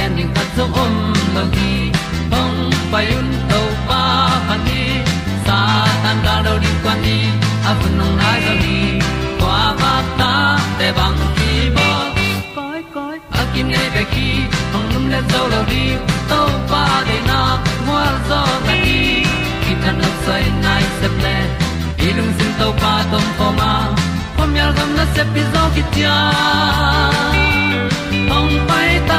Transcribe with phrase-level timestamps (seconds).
[0.00, 0.94] pi zo gen zo om
[1.34, 1.92] lo gi
[2.32, 4.02] hong pai un to pa
[4.48, 4.82] pa ni
[5.46, 5.58] sa
[6.02, 7.18] tan da do di kwan ni
[7.68, 8.78] a bu nong nai zo ni
[9.40, 10.32] kwa ba ta
[10.78, 11.88] te bang ki bo
[12.56, 14.28] koi koi a kim nei be ki
[14.72, 15.84] hong lum le zo lo di
[16.30, 16.40] to
[16.70, 17.40] pa de na
[17.86, 19.00] mo zo ta ni
[19.62, 21.36] ki tan no sai nai se ple
[22.06, 23.72] ilung sin to pa tom ko ma.
[24.36, 26.16] Pom yal gam na se pi zo ki tia
[28.32, 29.18] hong pai ta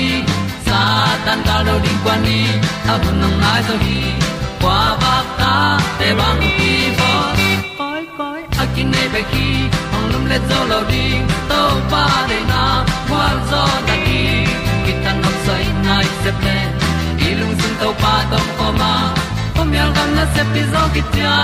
[1.25, 2.45] tan cao đâu đi qua đi
[2.87, 4.01] ta bu nang mai thôi, gi
[4.61, 7.13] qua ba ta te bang ki bo
[7.77, 9.47] koi koi a kin nei be ki
[9.95, 11.05] ong lum le zo lo di
[11.49, 11.61] to
[11.91, 14.21] pa de na kwa zo ta ki
[14.85, 16.57] ki tan nok sai nai se ple
[17.27, 18.93] i lung sun to pa tom ko ma.
[19.55, 21.35] Ko myal gam na se pi zo ki tia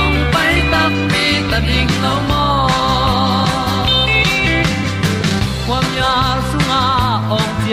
[0.00, 2.43] ong pai ta mi ta ding lo mo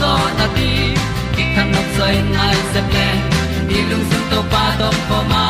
[0.00, 0.70] zo na ti
[1.34, 3.08] ki kan nok sai nai se ple
[3.68, 5.44] ni lung sun to pa to pa ma.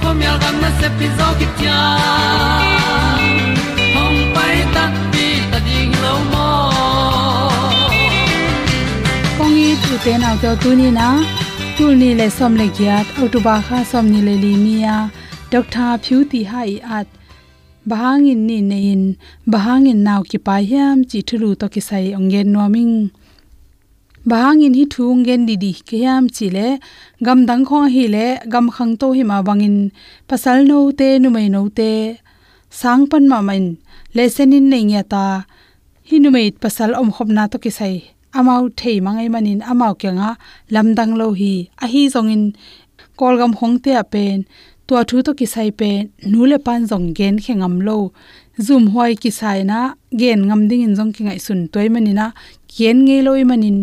[0.00, 1.80] Ko mi al gam na se pi zo ki tia
[3.94, 6.48] hom pai ta ti ta ding lo mo
[9.38, 11.08] kong i tu te na te tu ni na
[11.76, 14.96] tu ni le som le giat autu ba kha som ni le li mi ya
[15.52, 17.08] doctor phu ti hai at
[17.90, 19.02] bahangin ni nein
[19.52, 22.94] bahangin naw ki pa hiam chi thulu to ki sai ongen noming
[24.24, 25.72] bahangin hi thung gen di di.
[25.88, 26.78] Ke yam chi le
[27.24, 29.90] gam dang kho hi le, gam khang to hi ma bangin
[30.28, 31.92] pasal no te, nu mai no te.
[32.70, 33.76] Sang pan ma main.
[34.14, 35.24] Lesson senin nei nya ta.
[36.08, 37.94] Hi nu mai pasal om khop na to ki sai.
[38.38, 40.30] Amau thei mangai manin, amau kenga
[40.74, 41.54] lamdang lo hi.
[41.84, 42.42] A hi zongin
[43.18, 44.38] kolgam hongte a pen.
[44.86, 46.10] Tua thu to ki sai pen.
[46.30, 47.98] Nule pan zong gen khengam lo.
[48.66, 52.26] Zoom hoi ki sai na, gen ngam ding in zong ki ngai sun toy manina
[52.72, 53.78] kien ngei loi manin.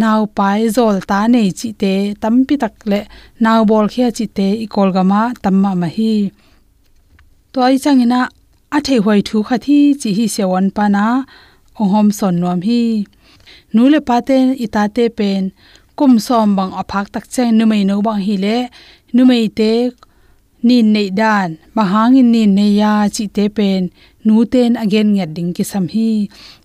[0.00, 3.00] नाउ पाइ zol ta ने चिते te तकले
[3.42, 6.12] नाउ बोल naw चिते इकोल गमा तम्मा i तो tamma ma hi
[7.54, 8.20] toy changina
[8.72, 11.04] a thei hoi thu kha thi chi hi sewon pa na
[11.80, 12.82] ong hom son nom hi
[13.74, 15.42] nule paten itate pen
[15.98, 18.56] kum som bang aphak tak che nu mai no bang hi le
[19.14, 19.72] nu mai te
[20.66, 23.80] nin nei dan bahangin nin nei ya chi te pen
[24.26, 26.08] nu ten again ngat ding ki sam hi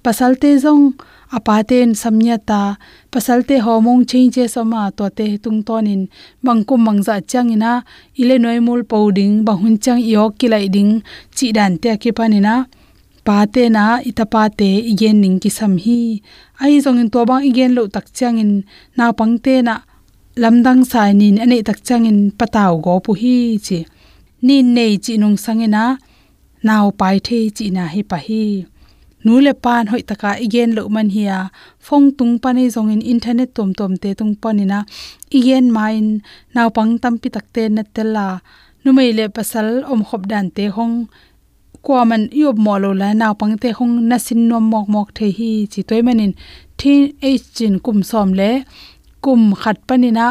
[0.04, 0.84] pasalte zong
[1.32, 2.78] apaten samnyata,
[3.12, 6.08] pasalte homong change soma to te tung tonin.
[6.46, 7.84] Mangkum mangza changina
[8.22, 11.04] ile noimul poding bahun chang yo kilai ding
[11.36, 12.56] chi dan te ki panina
[13.28, 16.22] pate na itapate igen ning ki sam hi.
[16.62, 18.64] Ai zong in to bang igen lo tak changin
[18.98, 19.76] na pangte na,
[20.42, 23.36] lamdang sai nin, ane tak changin pataw go pu hi
[23.66, 23.80] chi.
[24.48, 25.84] Nin nei chi nong sangena
[26.68, 28.44] naw pai the chi na hi pa hi
[29.28, 31.40] nu le pan hoi taka igen lo man hiya
[31.86, 34.80] phong tung pani zong in internet tom tom te tung panina
[35.38, 36.06] igen main
[36.56, 38.28] naw pang tam pi tak te na tela
[38.88, 40.96] nu mai le pasal om khop dan te hong.
[41.86, 45.10] Kwa man yob mo lo la naw pang te hong na sin nom mok mok
[45.18, 45.52] the hi.
[45.72, 46.34] Chi toy manin
[46.80, 48.50] thin age chin kum som le.
[49.24, 50.28] Kum khat panina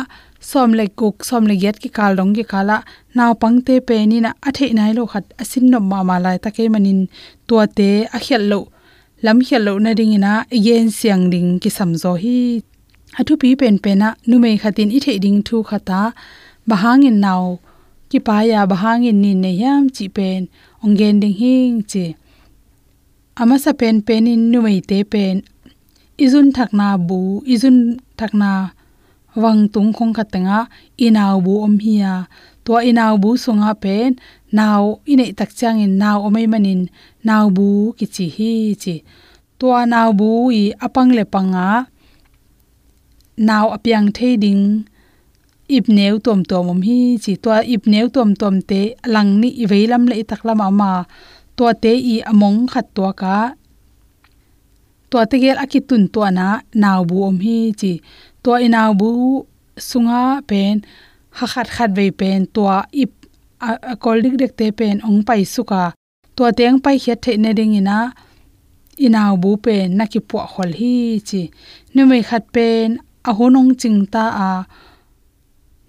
[0.51, 2.77] som le kuk, som le get ki kal dong ki kala.
[3.17, 4.31] Naw pang te pe ni na.
[4.49, 7.01] A the nai lo khat asin nom ma ma lai ta ke manin
[7.47, 8.61] tua te a khel lo
[9.25, 10.33] lam khel lo na ding ina
[10.67, 12.39] yen siang ding ki samzo hi
[13.19, 16.01] athu pi pen pe na nu me khatin i the ding thu khata
[16.69, 17.45] bahang in naw
[18.11, 20.41] ki pa ya bahang in ni ne yam chi pen
[20.85, 22.07] ongen ding hing chi.
[23.41, 25.37] Ama sa pen pen in nu me te pen
[26.25, 27.21] izun thakna bu,
[27.55, 27.79] izun
[28.19, 28.53] thakna
[29.43, 30.59] wang tung khong khatenga
[31.07, 32.15] inaw bu om hiya.
[32.65, 34.11] To inaw bu sunga pen
[34.59, 34.83] naw
[35.13, 36.81] ine tak chang in naw omai manin
[37.29, 37.69] naw bu
[37.99, 38.53] ki chi hi
[38.83, 38.95] chi
[39.59, 40.31] to naw bu
[40.61, 41.69] i apang le panga
[43.49, 44.65] naw apyang the ding
[45.77, 48.81] ip neu tom tom om hi chi to ip neu tom tom te
[49.15, 50.93] lang ni i veilam le tak lam ama
[51.57, 53.37] to te i among khat to ka
[55.11, 56.49] to te gel akitun to na
[56.83, 57.93] naw bu om hi chi
[58.45, 59.11] to inaw bu
[59.89, 60.75] sunga pen
[61.37, 62.63] ha khat khat ve pen to
[63.03, 63.13] ip
[63.93, 65.83] a kol dik dek te pen ong pai suka
[66.37, 67.99] ตัวเตียงไปเฮ็ดเทในดิงอินะ
[69.03, 70.97] อินาวบูเป็นนักกิปวขอลฮี
[71.29, 71.43] จี
[71.95, 72.89] นี่ไม่ขัดเป็น
[73.27, 74.51] อาหุนองจิงตาอา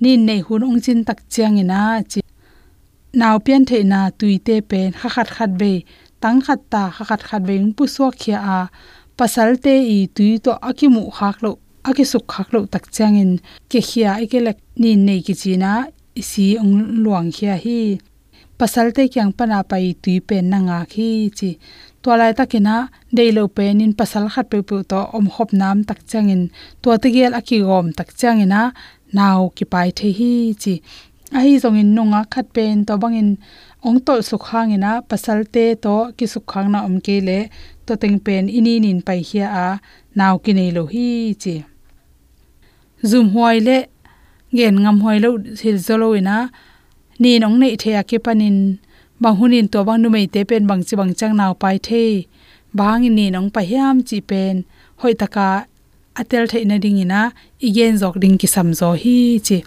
[0.04, 2.20] นี่ในหุนองจินตักเจียงอินะจี
[3.22, 5.64] นาวเปียนเทนาตุยเตเป็นขัดขัดขัดเบ
[6.24, 8.58] ตั้งขัดตาขขัดขัดเบงปุสวกเขียอา
[9.18, 11.46] ปัสลเตอีตุยตัวอักิมุคักโล
[11.86, 13.32] อากิสุขคักโลตักเจียงอิน
[13.70, 15.74] เกี่เขียไอเกล็กนี่ในกิจีนะ
[16.18, 16.70] อีสีอง
[17.02, 17.80] หลวงเขียฮี
[18.60, 21.50] te kyang pana pai tui pen na nga khi chi
[22.02, 22.76] to lai takina
[23.16, 26.44] deilo pen in pasal khat pe pu to om khop nam tak changin
[26.82, 28.62] to te gel aki gom tak changina
[29.18, 30.32] naw ki pai the hi
[30.62, 30.74] chi
[31.38, 33.30] a hi zong in nunga khat pen to bangin
[33.88, 37.40] ong tol su khangina pasal te to ki su khang na om ke le
[37.86, 39.68] to teng pen ini nin pai hia a
[40.18, 41.08] naw ki nei lo hi
[41.42, 41.56] chi
[43.10, 43.78] zoom hoi le
[44.58, 45.30] gen ngam hoi lo
[45.62, 46.38] hil zolo ina
[47.20, 48.78] ni nong nei the ake panin.
[49.20, 52.28] Bang hunin to bang nu mei te pen bang chi bang chang naw pai the.
[52.74, 54.56] Bang ni nong pa hiam chi pen.
[55.02, 55.48] Hoi taka
[56.20, 57.22] atel the na ding ina.
[57.68, 59.58] Igen jok ding ki sam zo hi chi.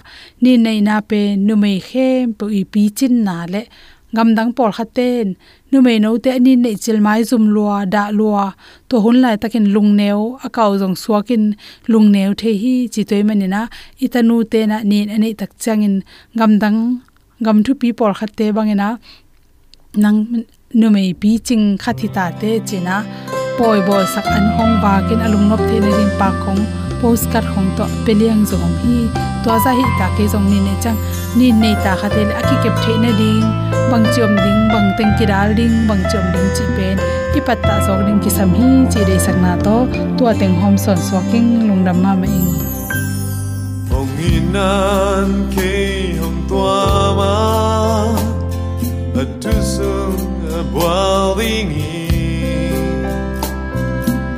[0.43, 3.63] Ni nei na pe nu mei khem pu i pi chin na le.
[4.13, 5.27] Ngam dang por khaten
[5.71, 8.45] nu me no te ani nei chil mai zum lua, da lua.
[8.89, 11.45] To hun lai takin lung neu akaw jong suakin
[11.93, 13.61] lung neu the hi chi toy manina
[14.05, 15.95] itanu te na nin ani tak changin
[16.37, 16.79] ngam dang
[17.45, 18.89] gam thu pi por khatte bangena
[20.03, 20.19] nang
[20.81, 22.97] nu me pi ching khathita te china
[23.59, 26.63] poi bo sak an hong ba kin alung nop the ne rim pa khong,
[27.01, 28.97] postcard khong to peliang zong hi
[29.45, 30.99] to za hi ta ke zong ni ne chang,
[31.39, 33.47] ni nei ta kha te aki kep the na ding,
[33.91, 36.97] bang chom ding, bang teng ki dal ding, bang chom ding chi pen,
[37.33, 39.77] ki patta zong ding ki sam hi, chi de sak na to
[40.19, 42.80] to teng hom son so king lung dam ma ma ing
[44.21, 47.37] hong inan ke hong tua ma
[49.17, 51.73] a tu sung a boal ding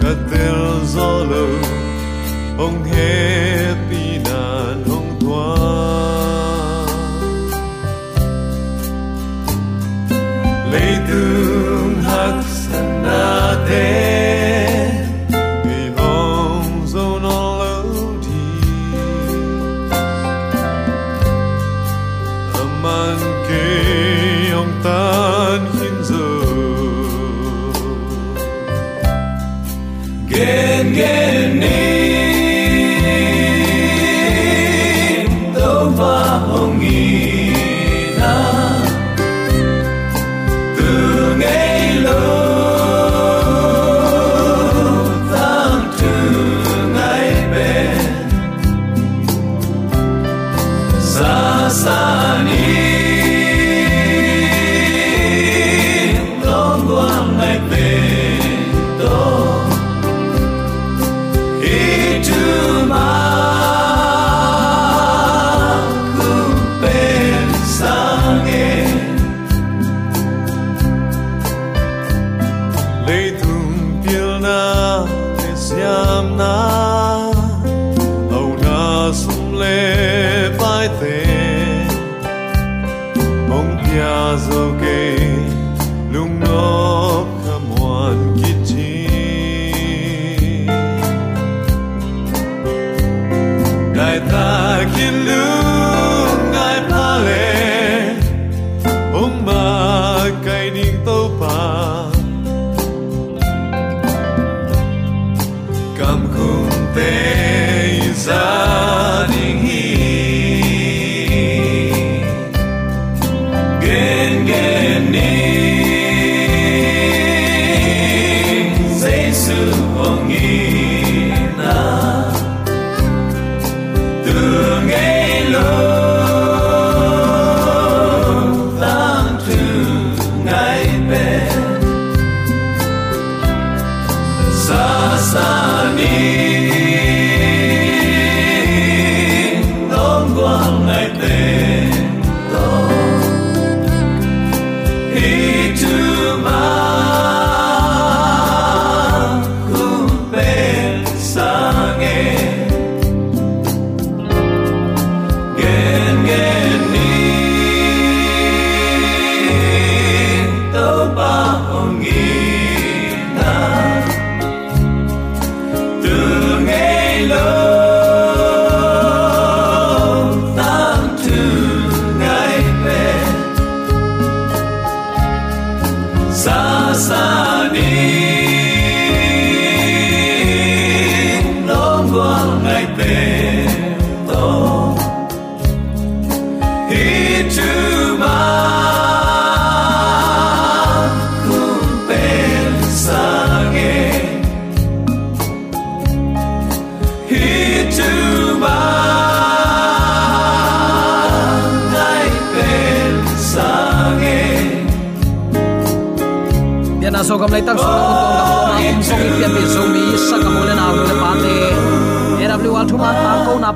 [0.01, 1.47] katel zolo
[2.59, 5.51] hong het pinan hong tua
[10.71, 12.39] lấy tương hắc
[30.95, 31.42] gen gen
[75.73, 76.55] siam na.
[78.37, 79.79] Au na sum le
[80.61, 81.19] pai te
[83.49, 85.02] mong pia zo ke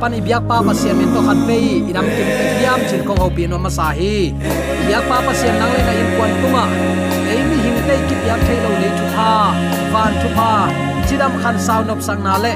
[0.06, 1.58] ta pan i biak pa pa sian min to khat pe
[1.90, 4.30] inam kim te hiam chin kong ho no ma sa hi.
[4.86, 6.64] Biak pa pa sian nang le na in kwan tuma
[7.26, 9.30] ei mi hing te ki biak thei lo le chu pha
[9.92, 10.50] van chu pha
[11.08, 12.54] chidam khan saw nop sang na le.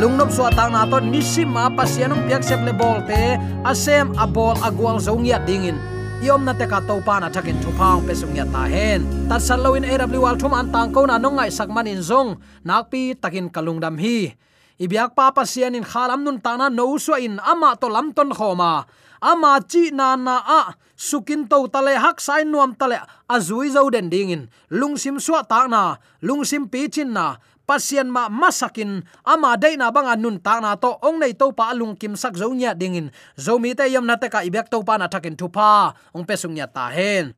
[0.00, 3.36] Lungnop suwa tang na to nisi ma pa sianong biak sep le bol te.
[3.70, 5.76] Asem a bol agwal zongya dingin
[6.24, 9.04] iom na te ka to pa na thakin thu phang pe sung ya ta hen.
[9.28, 12.00] Tat san loin aw wal thum an tang ko na nong ngai sak man in
[12.00, 12.40] zong.
[12.64, 14.32] Nak pi takin kalungdam hi
[14.76, 18.12] ibyak pa pa sian in khalam nun ta na no so in ama to lam
[18.12, 18.84] ton khoma.
[19.20, 24.12] Ama chi na na a, sukin to tale hak sai nuam tale azui zo den
[24.12, 24.42] ding in.
[24.70, 30.14] Lungsim suwa ta na lungsim pi chin na, pasien ma masakin, ama dei na banga
[30.14, 33.58] nun ta na to ong nei to pa lung kim sak zo nya dingin zo
[33.58, 36.54] mi te yam na te ka ibyak to pa na thakin thu pa, ong pesung
[36.54, 37.34] nya ta hen.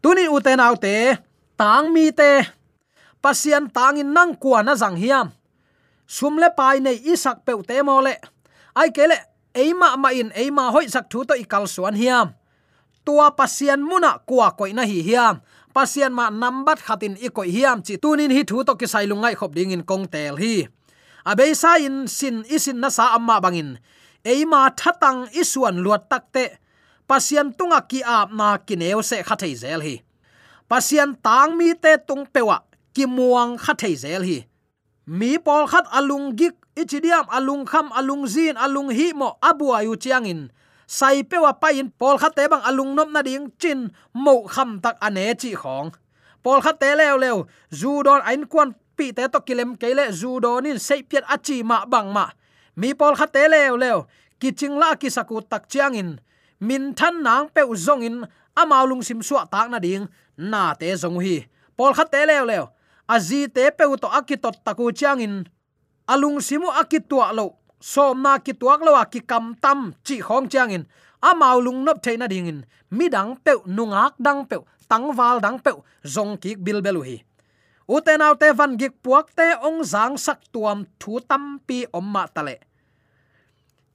[0.00, 1.20] Tuni uten autte
[1.60, 2.46] tang mi te
[3.20, 5.35] tang tangin nang kwa na jang hiam
[6.06, 8.16] sumle pai nei isak pe te mo le.
[8.74, 9.16] Ai kele
[9.54, 12.34] eima ma in, eima hoi sak thu to ikal suan hiam.
[13.04, 15.40] Tua pasian muna kwa koi na hi hiam.
[15.74, 19.54] Pasian ma nambat khatin ikoi hiam chi tunin hi thu to ki sai lungai khop
[19.54, 20.68] ding in kong tel hi.
[21.26, 23.78] Abe sa in sin isin na sa amma bangin
[24.26, 26.58] eima thatang isuan luat takte
[27.06, 30.02] pasian tunga ki ap na kineu se khathei zel hi.
[30.66, 34.42] Pasian tang mi te tung pewa, ki muang khathei zel hi
[35.06, 39.94] mi pol khat alung gik, ichidiam alung kham, alung zin, alung hi mo, abu ayu
[39.94, 40.50] chiangin.
[40.86, 44.82] Sai pewa pa in pol khat te bang alung nom na ding, chin, mo kham
[44.82, 45.94] tak ane chi khong.
[46.42, 50.38] Pol khat te lew lew zu don ain kwan pi te to kilem kele zu
[50.38, 52.30] don in sei piat achi ma bang ma.
[52.78, 54.06] Mi pol khat te lew lew
[54.38, 56.18] kiching la ki saku tak chiangin.
[56.62, 60.06] Min than nang pe zong in amaulung sim suwa tak na ding,
[60.38, 61.46] na te zong hi.
[61.74, 62.64] Pol khat te lew lew
[63.08, 65.44] azi te pe to akitot taku changin
[66.06, 67.58] alung simu akitua lo.
[67.80, 70.88] Som na kituak lo ki kam tam chi khong changin
[71.20, 74.56] amau lung nop theina dingin midang pe nungak dang pe
[74.88, 75.70] tang wal dang pe
[76.02, 77.16] zong ki bilbelu hi.
[77.86, 82.26] Uten au te van gik puak te, ong zang sak tuam thu tam pi omma
[82.34, 82.58] tale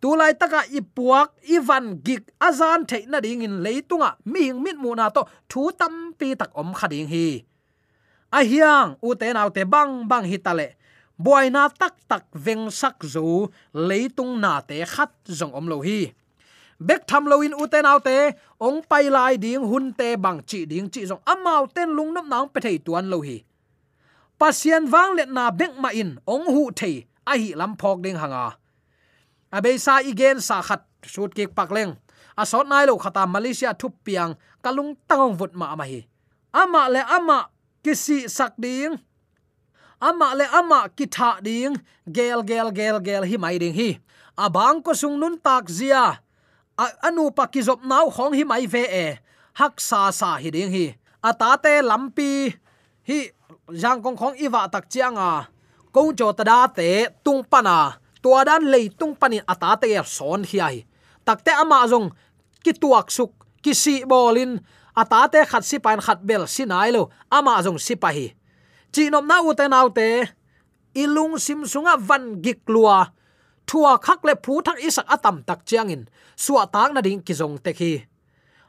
[0.02, 5.70] tulai taka ipuak ivan gik azan theina dingin leitunga mi mit mu na to, thu
[5.80, 7.46] tam pi tak om khading hi
[8.32, 10.68] a hiang u te nau te bang bang hi tale.
[11.18, 16.10] Boina tak tak veng sak zo leitung na te khat zong om lo hi.
[16.80, 20.42] Bek tham lo in u te nau te, ong pai lai ding hun te bang
[20.50, 23.38] chi ding chi zong amao ten lung nam nang pe thei tuan lo hi.
[24.40, 28.18] Pasian wang let na bek ma in, ong hu thei, a hi lam phok ding
[28.18, 28.58] hanga.
[29.54, 31.94] Abe sa igen sa khat shoot kik pak leng.
[32.34, 34.34] Asot nai lo khata malaysia thup piang,
[34.64, 36.02] kalung tangong vut ma ma hi.
[36.50, 37.51] Ama le ama
[37.84, 38.98] kisi sak ding.
[40.02, 41.78] Ama le ama kitha ding.
[42.10, 44.00] Gel gel gel gel, hi mai ding hi.
[44.38, 46.22] Abang ko sung nun tak zia.
[47.06, 49.08] Anu pakizop nau khong hi mai ve e.
[49.54, 50.96] Hak sa sa hi ding hi.
[51.22, 52.50] Atate lampi
[53.06, 53.20] hi
[53.78, 55.46] jang kong khong iwa tak chianga
[55.92, 60.42] ko cho ta da te tung pana tua dan lei tung panin atate er son
[60.48, 60.78] hi ai
[61.26, 62.10] takte ama zong.
[62.64, 63.32] Ki tuak suk.
[63.62, 64.58] Ki si bolin
[64.96, 68.34] atate khat si pan khat bel sinai lo, ama jong sipahi.
[68.92, 70.28] Chinom hi chi nom na u te
[70.96, 73.08] ilung simsunga van gik lua.
[73.68, 76.08] Thua khak le phu thak isak atam tak chiangin.
[76.36, 78.04] Suwa tang na ding kizong te khi.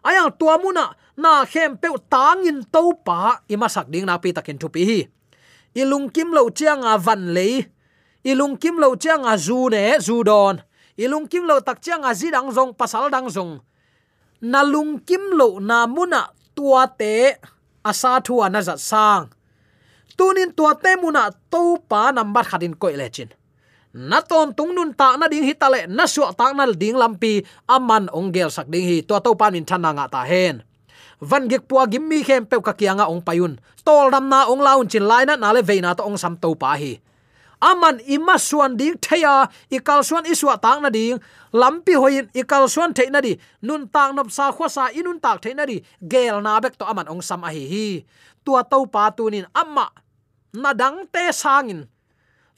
[0.02, 4.58] Ayang tua muna na khem pe tangin to pa, ima sak ding na pi takin
[4.58, 5.00] thu pi hi.
[5.74, 7.66] Ilung kim lo chianga van le
[8.24, 10.62] ilung kim lo chianga zu ne, zu don.
[10.98, 13.58] Ilung kim lo tak chianga zidang zong, pasal dang zong
[14.42, 17.38] nalung kim lo na muna tua te,
[17.86, 19.30] asa thua na za sang.
[20.18, 23.30] Tunin tua te muna to pa number khatin koi lechin
[23.92, 28.08] na ton tung nun ta na ding hitale na su ta na ding lampi aman
[28.08, 30.64] ongel sak ding hi to to pan min thana nga ta hen.
[31.20, 33.60] Van gik pua gimmi khem pe ka kianga ong payun.
[33.84, 36.56] Tol dam na ong laun chin lai na na le veina to ong sam to
[36.56, 36.98] pa hi
[37.62, 41.22] aman ima suan ding theya ikal suan iswa tang na ding
[41.54, 43.38] lampi hoin ikal suan the na di.
[43.62, 45.78] Nun tang nop sa khwa sa inun tak the na di.
[46.02, 47.88] Gel na bek to aman ong sam a hi hi.
[48.42, 49.86] Tua to pa tunin amma
[50.58, 51.86] na dang te sangin.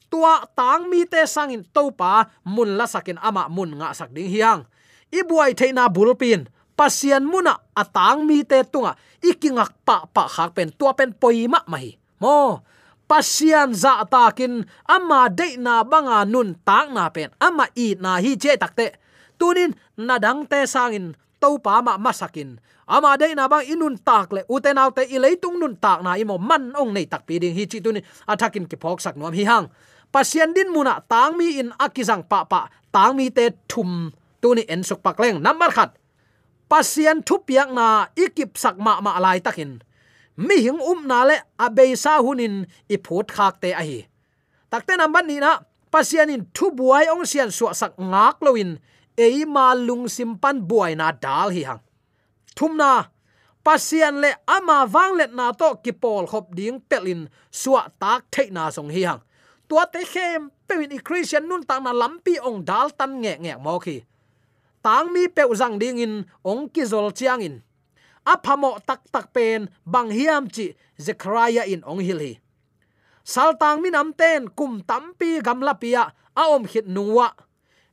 [0.08, 4.32] Tua tang mi te sangin to pa mun la sakin ama mun nga sak ding
[4.32, 4.64] hiang.
[5.12, 8.96] Ibuai theina bulpin pasian muna atang mi te tunga.
[9.20, 11.92] Ikingak pa pa khak pen tua pen poima mai
[12.24, 12.64] mo
[13.08, 18.36] pasian za takin ama de na banga nun tak na pen, ama i na hi
[18.36, 18.96] che takte
[19.38, 22.56] tunin nadang te sangin to pa ma masakin.
[22.84, 26.36] Ama de na bang inun tak le uten autte i leitung nun tak na imo
[26.36, 28.04] man ong nei tak pi ding hi chi tunin.
[28.28, 29.68] Athakin ki phok sak nom hi hang.
[30.12, 34.12] Pasian din muna tang mi in akizang pa pa, tang mi te thum.
[34.40, 35.96] Tuni en suk pak leng number khat.
[36.68, 37.40] Pasian thu
[37.72, 39.80] na ikip sak ma ma lai takin
[40.36, 44.00] mi hing um na le abe sa hunin i phut khak te a hi.
[44.70, 48.70] Takte nam ban ni na pasian in thu buai ong sian su sak ngak loin
[49.16, 51.82] ei ma lung simpan buai na dal hi hang.
[52.56, 53.06] Thum na
[53.62, 58.50] pasian le ama wang let na to ki pol khop ding pelin suwa tak thei
[58.50, 59.22] na song hi hang.
[59.68, 63.54] Tua te khem pewin i christian nun tang na lampi ong dal tan nge nge
[63.62, 64.02] mo khi
[64.84, 67.56] tang mi pe zang ding in ong ki zol chiang in
[68.24, 72.34] aphamo tak tak pen, bang hiam chi zekraya in ong hil hi.
[73.24, 77.32] Sal tang mi nam ten, kum tampi gamla pia aom om nuwa.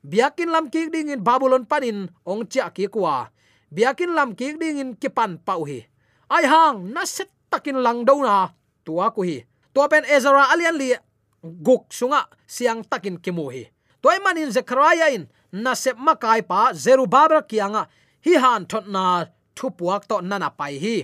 [0.03, 3.29] Biakin lam ki ding in babylon panin ong cha ki kwa.
[3.71, 5.87] Biakin lam ki ding in kipan pau hi.
[6.29, 8.49] Ai hang, na set takin lang do na,
[8.83, 9.43] tua ku hi.
[9.73, 10.95] Tua pen ezra alian li,
[11.43, 13.67] guk sunga, siang takin kimu hi.
[14.01, 17.87] Toy manin zekraya in, na sep makai pa zerubabel kianga,
[18.25, 20.95] hi han thot na thu puak to nana pai hi.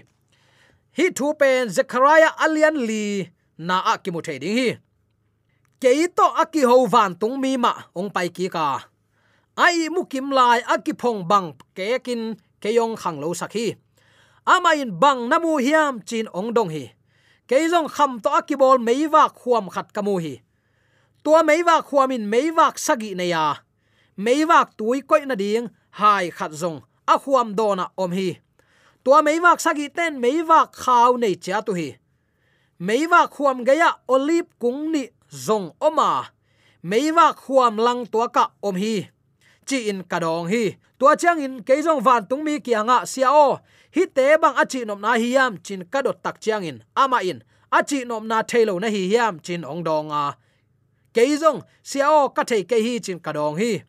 [0.97, 3.05] Hi thu pen zechariah alian li
[3.67, 4.69] na a kimu thading hi.
[5.81, 8.67] Ke to aki ho van tung mi ma, ong pai ki ka.
[9.65, 12.21] Ai mu kim lai aki phong bang ke kin
[12.61, 13.67] ke yong khang lo sakhi
[14.47, 16.95] ama in bang namu hiam chin ong dong hi.
[17.47, 20.35] Keizong kham to akibol meiwa khuam khat kamu hi.
[21.23, 23.55] Tua meiwa khuamin meiwa sagi ne ya.
[24.17, 25.67] Meiwa tui koi na ding,
[25.99, 28.39] hai khat zong a huam dona om hi.
[29.03, 31.89] Tua meiwak sagi ten meiwak khaw nei cha tu hi.
[32.79, 35.03] Meiwak huam gaya olive kung ni
[35.45, 36.09] zong oma
[36.83, 39.09] meiwak huam lang tua ka om hi.
[39.67, 40.77] Chi in kadong hi.
[40.99, 43.59] Tua chang in keizong van tung mi kianga siao
[43.95, 46.83] hi te bang achi nom na hiam chin kadot tak chang in.
[46.95, 47.43] Ama in.
[47.71, 50.37] Achi nom na thailo na hi hiam chin ong dong a.
[51.13, 53.83] Keizong siao ka thei ke hi chin kadong hi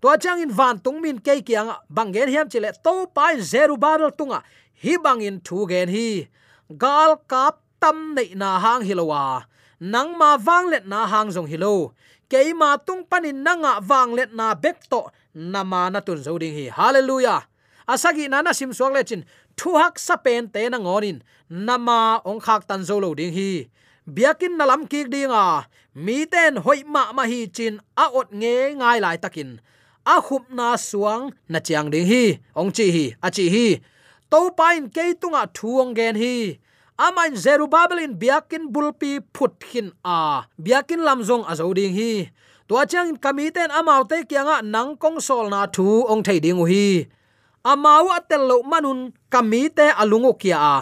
[0.00, 3.76] to chang in van tung min ke kiang bang gen hiam chile to pai zeru
[3.76, 4.42] barel tunga,
[4.82, 6.28] hi bang in thu gen hi.
[6.78, 9.44] Gal kap tam nei na hang hilowa
[9.80, 11.92] nang ma wang let na hang jong hilo
[12.28, 16.68] keima tung panin nanga wang let na bek to nama na tun zo ding hi.
[16.68, 17.42] Hallelujah!
[17.88, 19.24] Asagi nana sim suak le chin,
[19.56, 23.66] thu hak sa pen te na ngorin nama ong khak tan zo lo ding hi.
[24.06, 28.98] Biakin nalam kik dinga mi ten hoi ma ma hi chin, a ot nge ngai
[29.00, 29.60] lai takin
[30.06, 33.80] a khup na suang, na chiang ding hi, ong chi hi, a chi hi.
[34.30, 36.58] To pain ke tunga thuang gen hi.
[37.00, 40.46] Amain zerubabelin biakin bulpi phuthin a.
[40.54, 42.30] Biakin lamzong azo ding hi.
[42.68, 47.10] To chang kamiten amaute kyanga nang kong sol na thu ong thei ding hi.
[47.64, 50.76] Amau atel lo manun kamite alungu kia a.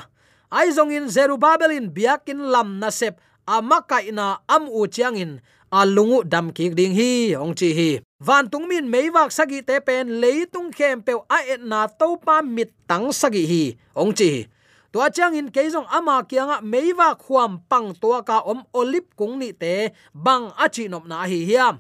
[0.53, 5.41] Ai zong in zerubabel in biakin lam na sep amakaina am u chiangin
[5.73, 10.19] alungu dam ki ding hi, ong chi hi van tung min meiwak sagi te pen
[10.21, 13.65] leitung khem pe a et na to pa mit tang sagi hi.
[13.95, 14.47] Ong chi
[14.93, 19.53] to chang in keizong ama kianga meiwa khuam pang to ka om olip kung ni
[19.53, 21.79] te bang achi nop na hi hiam.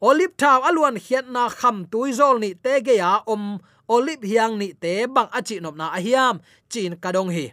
[0.00, 4.72] Olip thaw aluan khiat na kham tuizol ni te ge ya om olip hiang ni
[4.72, 6.40] te bang achi nop na hiam.
[6.68, 7.52] Chin kadong hi.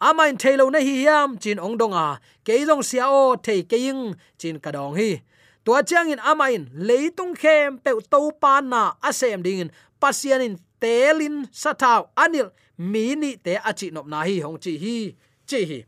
[0.00, 1.38] Amain thailo na hi hiam.
[1.42, 5.22] Chin ong donga keizong sia o thei keing chin kadong hi
[5.68, 9.70] tua chiang in amain leitung khem pe to pa na asem ding in.
[10.00, 15.12] Pasian in telin sathaw anil, mi ni te achi nop na hi, hong chi hi
[15.46, 15.78] chi hi.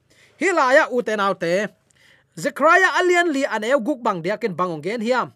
[0.40, 1.52] Hi la ya, u te nau te.
[2.36, 5.32] Zechariah alian li an eu guk bang dia ken bangong gen hiam.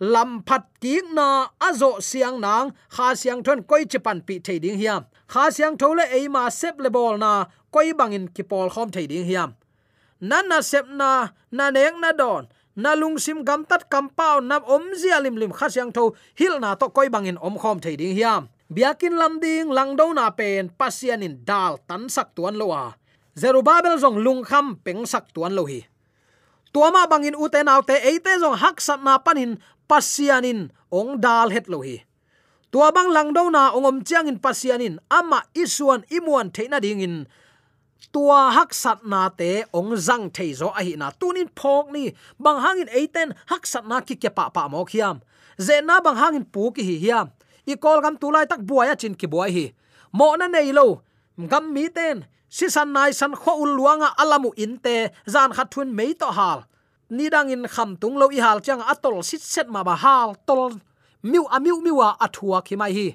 [0.00, 4.78] Lam phat ki na azo siang nang, kha siang thon koi chipan pi thei ding
[4.82, 5.02] hiam.
[5.32, 7.32] Kha siang thole e ma sep le bol na,
[7.70, 9.54] koi bangin ki pol khom thei ding hiam.
[10.20, 11.10] Nan na sep na
[11.52, 15.36] na nek na don na lung sim gam tat kam pau nam om zia lim
[15.40, 18.52] lim kha siang tho, hil na to koi bangin om khom thei ding hiam.
[18.68, 22.94] Biakin lamding langdo na pen, pasian in dal tan sak tuan loa
[23.36, 25.84] zerubabel zong lung kham peng sak tuan lo hi.
[26.72, 31.84] Tuama bangin uten autte eite zong hak sat na panin pasianin ong dal het lo
[31.84, 32.00] hi.
[32.72, 37.28] Tua bang langdo na ongom chiang in pasianin ama isuan imuan theina ding in
[38.12, 41.10] tua hak sat na te ong zang thei zo a hi na.
[41.20, 45.20] Tunin phok ni, bang hangin eiten hak sat na ki ke pa pa mo khiam.
[45.58, 47.26] Ze na bang hangin pu ki hi hiam.
[47.66, 49.66] I kol gam tulai tak buaya chin ki buai hi.
[50.12, 51.02] Mo na nei lo,
[51.50, 55.70] gam mi ten, si san nai san kho ul luanga alamu in te, zan khat
[55.70, 56.64] thun mei to hal.
[57.10, 60.34] Ni dang in kham tung lo i hal chang atol sit set ma ba hal
[60.46, 60.72] tol
[61.22, 63.08] miu amiu miwa athua khi mai hi.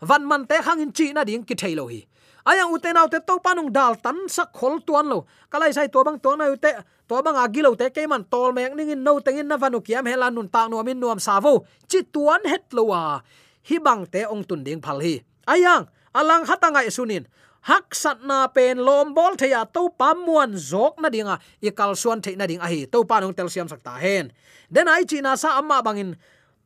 [0.00, 2.00] Van man te hang in chi na ding ki thailo hi
[2.44, 5.24] ayang uten autte to panung dal, tan sa khol tuan lo.
[5.48, 6.72] Kalai sai to bang to na ute
[7.08, 10.04] to bang agilo te ke man tol mek ning in no tengin na vanu kiam,
[10.06, 13.20] hela nun ta no min nuam savo chi tuan het lo wa.
[13.64, 15.24] Hi bang te, ong tun ding phal hi.
[15.48, 17.24] Ayang alang hatanga sunin
[17.64, 21.40] hak sat na pen lom bol theya to pamuan zok na dinga.
[21.64, 24.32] I kal suan the na ding a hi to panung tel siam sakta hen.
[24.68, 26.12] Den ai chi na sa amma bangin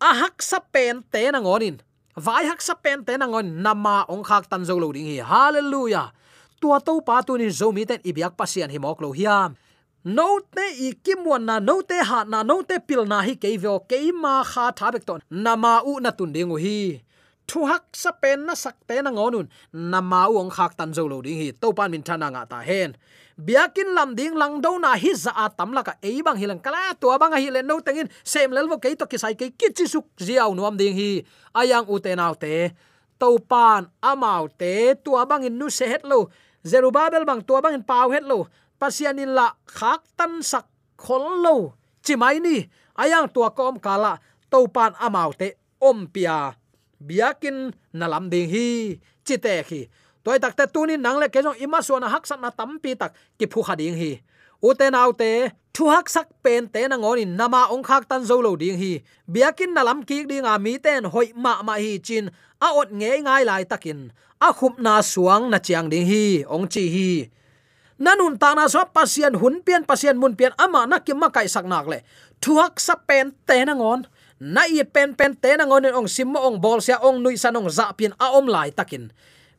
[0.02, 1.78] a hak sa pen te na ngonin
[2.18, 5.18] vai hak sa pen te na ngon nama ong khak tan zo lo ding hi.
[5.22, 6.10] Hallelujah.
[6.60, 9.54] Tua to pa tu ni zo mi ten ibyak pasian hi mok lo hiam
[10.04, 13.50] no te i kimwan na no te ha na no te pil na hi ke
[13.58, 15.20] vo ke ma kha tha bek ton.
[15.30, 17.02] Nama u na tun ding hi.
[17.48, 21.04] Thu hak sa pen na sak te na ngonun nama u ong khak tan zo
[21.10, 21.48] lo ding hi.
[21.60, 22.96] To pan min thana nga ta hen
[23.38, 27.06] biakin lam ding lang do na hi za atam laka e bang hilang kala to
[27.14, 30.74] bang hi le no tengin sem lel ke to kisai ke kichi suk ziaw nuam
[30.74, 31.22] ding hi.
[31.54, 32.74] Ayang u te naw te
[33.18, 36.30] to pan amau te, tua bang in nu se het lo.
[36.66, 38.50] Zerubabel bang tua bang in pau het lo.
[38.78, 40.66] Pasianin la khak tan sak
[40.98, 41.74] khol lo.
[42.02, 42.62] Chimai ni,
[42.94, 44.18] ayang tua kom kala
[44.50, 46.54] to pan amau te om pia.
[46.98, 48.98] Biakin nalam ding hi.
[49.26, 49.86] Chite khi
[50.28, 53.16] toy tak te tunin nang le ke jong ima suana hak sat na tampi tak
[53.40, 54.20] ki phu khading hi
[54.60, 58.52] uten autte thu hak sak pen te na ngoni nama ong khak tan zo lo
[58.60, 62.28] ding hi biakin nalam ki ding a mi ten hoi ma ma hi chin
[62.60, 66.68] a ot nge ngai lai takin a khup na suang na chiang ding hi ong
[66.72, 67.10] chi hi
[68.04, 71.48] nanun ta na so pasien hun pian pasien mun pian ama na ki ma kai
[71.54, 72.04] sak nak le
[72.44, 74.04] thuak sa pen te na ngon
[74.54, 77.72] na i pen pen te na ngon ong sim ong bol sia ong nui sanong
[77.72, 79.08] za pian a om lai takin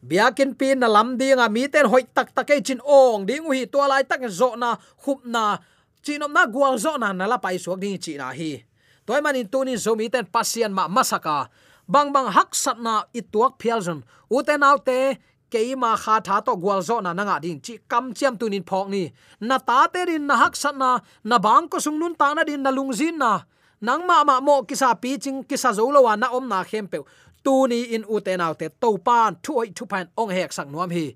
[0.01, 3.25] biakin pin na lam dinga, mi ten hoi tak tak e chin ong.
[3.25, 5.59] Ding hi to lai tak zo na, khup na.
[6.03, 8.63] Chinom na gwal zo na na la pai suak ding chi na hi.
[9.03, 11.51] Toy manin tunin zo mi ten pasian ma masaka.
[11.89, 15.19] Bang bang hak sat na ituak phialjon uten autte
[15.51, 17.59] keima kha tha to gwal zo na nanga ding.
[17.59, 19.11] Chi kam chiam tunin phok ni.
[19.41, 22.47] Na ta te rin na hak sat na na bang ko sung nun ta na
[22.47, 23.43] din na lungzin na.
[23.81, 26.87] Nang ma ma mo kisa pi ching, kisa zo lo wa na om na khem
[26.87, 26.99] pe
[27.43, 30.51] tu ni in u te nau te to pan thu oi thu pan ong hek
[30.53, 31.15] sak nuam hi.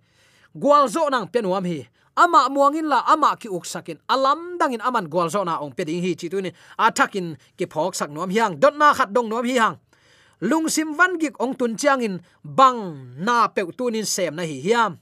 [0.53, 1.79] Gwal zo nang pe nuam hi.
[2.15, 3.97] Ama muangin la ama ki uk sakin.
[4.09, 6.51] Alam dangin aman gwal zo na ong pe ding hi chi tu ni.
[6.77, 8.59] Atakin ki phok sak nuam hiang.
[8.62, 9.77] Dot na khat dong nuam hi hang.
[10.41, 12.79] Lung sim van gik ong tun chiang in bang
[13.25, 14.99] na pe tunin sem na hi hiam.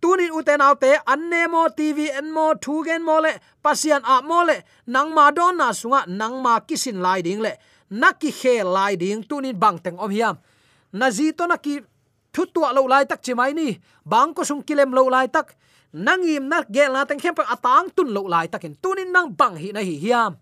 [0.00, 3.32] Tunin uten autte annemo tv enmo thugen mole
[3.64, 6.06] pasian a mole nang ma don na sunga.
[6.08, 7.52] Nang ma kisin lai ding le
[8.00, 10.36] naki khe lai ding tunin bang teng om hiam.
[10.92, 11.80] Na zi to naki
[12.34, 13.78] thu tua lo lai tak chimai ni.
[14.02, 15.54] Bang ko sung kilem lo lai tak.
[15.94, 19.54] Nangim na gel na teng khem pa atang tun lo lai takin tunin nang bang
[19.54, 20.34] hi na hi hiam.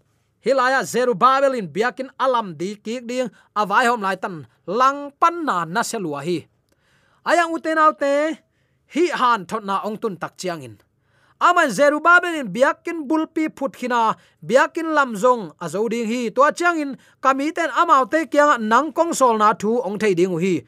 [0.43, 3.29] Hilaya zerubabel in biakin alam di ki ding.
[3.55, 6.39] Avai hom lai tan lang pan na na selua hi.
[7.29, 8.41] Ayang uten autte
[8.95, 10.75] hi han thot na ong tun tak chiang in
[11.43, 17.71] ama zerubabel in biakin bulpi phut khina, biakin lamzong azoding hi to chang in kamiten
[17.75, 20.63] amaute kyang nang kong sol na thu ong thei ding hi.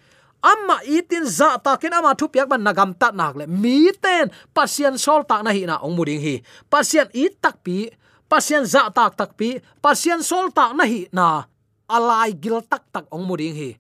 [0.44, 4.98] Amma itin za takin ama thu piak ban nagam ta nak le mi ten pasien
[4.98, 6.34] sol tak na hi na ong muding hi.
[6.68, 7.88] Pasien i tak pi,
[8.28, 11.46] pasien za tak tak pi, pasien sol tak na hi na
[11.88, 13.70] alai gil tak tak ong muding hi.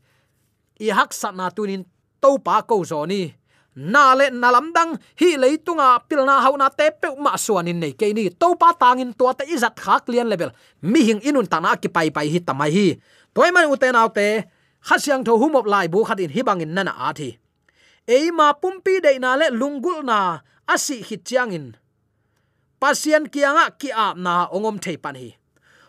[0.80, 1.82] I hak sat na tunin
[2.22, 3.43] to pa ko zo ni
[3.74, 8.14] na le na lam dang, hi leitunga pilna hauna te pe ma suanin nei ke
[8.14, 8.30] ni.
[8.30, 10.54] To pa tangin to ta izat khak lian level.
[10.82, 12.86] Mi hing inun tana ki pai pai hi tamai hi.
[13.34, 14.46] Toy man uten autte
[14.86, 17.34] khasyang tho humop lai bu khatin hibangin nana a thi.
[18.06, 20.38] Eima pumpi de na le lungul na
[20.70, 21.74] asi hit chiangin
[22.84, 25.34] pasien kianga ki ap na ongom thei pan hi.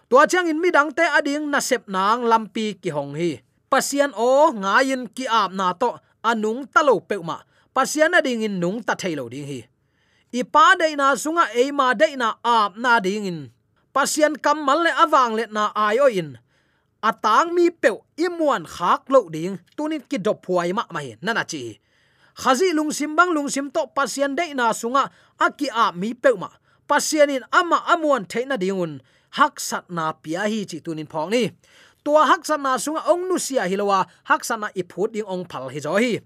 [0.09, 3.43] Tua chang in midang te ading na sep nang lampi ki hong hi.
[3.69, 8.95] Pasien o ngayin ki ap na to anung talo peuma pasiana ading in nung ta
[8.95, 9.59] thailo ding hi.
[10.31, 13.39] Ipa de na sunga eima de na ap na ding in
[13.91, 16.39] pasien kamal le awang le na ayo in.
[17.03, 19.59] Atang mi pe imuan khak lo ding.
[19.75, 21.75] Tunin ki dop puai ma mai nana chi.
[22.35, 26.49] Khazi lung simbang lung sim to pasian de na sunga aki a mi pe ma.
[26.87, 29.03] Pasian in ama amuan theina dingun.
[29.35, 31.51] Hak sat na pia hi chi tunin phong ni.
[32.03, 35.43] Tua hak sat na sunga ong nu sia hilowa hak sat na iphut ding ong
[35.51, 36.19] phal hi zo hi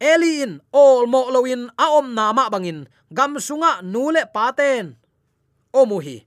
[0.00, 2.88] eliin ol all mo loin a om na ma bangin.
[3.12, 4.96] Gam sunga nule paten
[5.76, 6.24] omuhi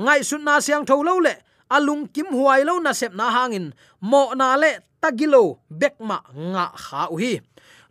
[0.00, 1.34] ngai sun na siang tho lo le
[1.72, 3.72] alung kim huai lo na sep na hangin.
[4.00, 6.20] Mo na le tagilo bekma
[6.52, 7.40] nga kha uhi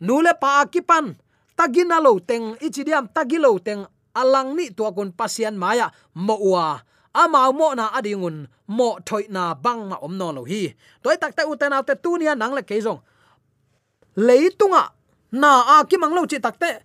[0.06, 1.18] nule pa kipan
[1.58, 6.78] tagina lo teng ichidiam tagilo teng alang ni tua kun pasian maya mo wa
[7.14, 10.70] amao mo na adingun mo thoi na bang ma om no lo hi.
[11.02, 13.02] Toy tak ta uten tu tunia nang le keizong
[14.20, 14.99] leitunga
[15.32, 16.82] na a ki mang lo chi takte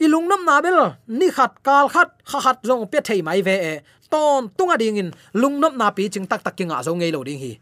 [0.00, 3.56] ilung nam na bel, ni khat kal khat, kha khat jong pe thei mai ve
[3.72, 3.74] e.
[4.10, 7.22] Ton tunga ding in, lung nam na pi ching tak tak kinga zo ngei lo
[7.24, 7.52] ding hi.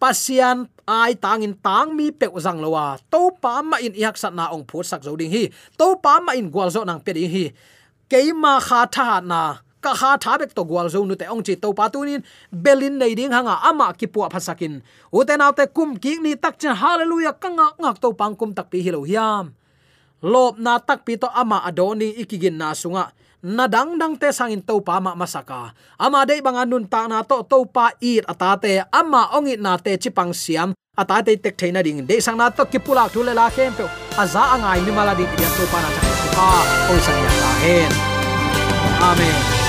[0.00, 2.96] Pasian ai tang in tang mi pe zang lo wa.
[3.10, 5.50] To pa ma in yak sat na ong phut sak zo ding hi.
[5.78, 7.44] To pa ma in gwal zo nang pe ding hi.
[8.10, 11.54] Keima kha tha na, ka ha tha bek to gwal zo nu te ong chi
[11.62, 12.22] to pa tunin
[12.64, 14.74] belin nei ding hanga ama ki pu phasakin
[15.18, 18.70] uten autte kum ki ni tak chen hallelujah ka ngak ngak to pang kum tak
[18.70, 19.54] pi hi lo hiam.
[20.22, 23.10] Lop na tak pi to ama adoni ikigin na sunga
[23.42, 25.74] na dang te sangin to pa ma masaka.
[25.98, 28.86] Ama dei bang anun ta na to to pa it atate.
[28.94, 30.74] Ama ongi na te chipang siam.
[30.94, 32.06] Atate tek theina ding.
[32.06, 33.84] De sang na to kipulak thule la khem pe.
[34.14, 35.26] Aza angai ni mala ding.
[35.42, 36.02] Ya to pa na cha
[36.36, 36.48] pa
[36.90, 37.92] oi sang ya hen.
[39.02, 39.61] Amen